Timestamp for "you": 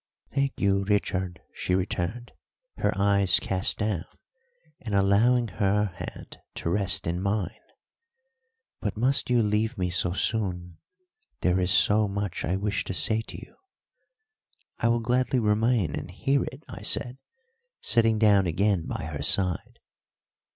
0.59-0.83, 9.29-9.43, 13.37-13.55